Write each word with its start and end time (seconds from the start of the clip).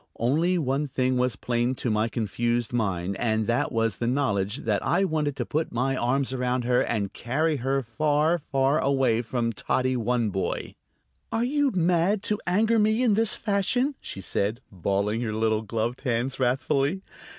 Only 0.17 0.57
one 0.57 0.87
thing 0.87 1.17
was 1.19 1.35
plain 1.35 1.75
to 1.75 1.91
my 1.91 2.07
confused 2.09 2.73
mind, 2.73 3.15
and 3.19 3.45
that 3.45 3.71
was 3.71 3.97
the 3.99 4.07
knowledge 4.07 4.57
that 4.65 4.83
I 4.83 5.03
wanted 5.05 5.35
to 5.35 5.45
put 5.45 5.71
my 5.71 5.95
arms 5.95 6.33
around 6.33 6.63
her 6.63 6.81
and 6.81 7.13
carry 7.13 7.57
her 7.57 7.83
far, 7.83 8.39
far 8.39 8.79
away 8.79 9.21
from 9.21 9.53
Toddy 9.53 9.95
One 9.95 10.31
Boy. 10.31 10.73
"Are 11.31 11.43
you 11.45 11.69
mad, 11.75 12.23
to 12.23 12.39
anger 12.47 12.79
me 12.79 13.03
in 13.03 13.13
this 13.13 13.35
fashion?" 13.35 13.93
she 14.01 14.21
said, 14.21 14.59
balling 14.71 15.21
her 15.21 15.33
little 15.33 15.61
gloved 15.61 16.01
hands 16.01 16.39
wrathfully. 16.39 17.03